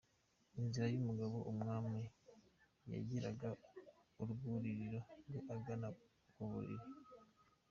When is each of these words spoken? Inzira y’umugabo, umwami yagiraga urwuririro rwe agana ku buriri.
Inzira 0.59 0.85
y’umugabo, 0.89 1.37
umwami 1.51 1.99
yagiraga 2.91 3.49
urwuririro 4.21 4.99
rwe 5.27 5.39
agana 5.55 5.87
ku 6.33 6.41
buriri. 6.51 6.87